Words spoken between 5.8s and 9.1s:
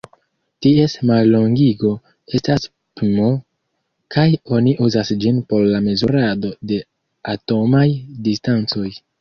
mezurado de atomaj distancoj.